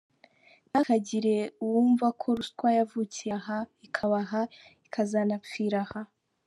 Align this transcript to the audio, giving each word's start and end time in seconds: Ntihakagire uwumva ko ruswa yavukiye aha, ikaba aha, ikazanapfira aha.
Ntihakagire 0.67 1.35
uwumva 1.63 2.07
ko 2.19 2.27
ruswa 2.37 2.69
yavukiye 2.77 3.33
aha, 3.39 3.57
ikaba 3.87 4.17
aha, 4.25 4.41
ikazanapfira 4.85 5.79
aha. 5.85 6.01